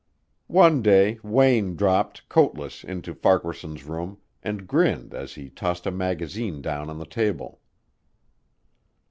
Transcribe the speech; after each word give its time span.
One 0.47 0.81
day 0.81 1.19
Wayne 1.21 1.75
dropped, 1.75 2.27
coatless, 2.27 2.83
into 2.83 3.13
Farquaharson's 3.13 3.83
room 3.83 4.17
and 4.41 4.65
grinned 4.65 5.13
as 5.13 5.35
he 5.35 5.47
tossed 5.51 5.85
a 5.85 5.91
magazine 5.91 6.59
down 6.59 6.89
on 6.89 6.97
the 6.97 7.05
table. 7.05 7.59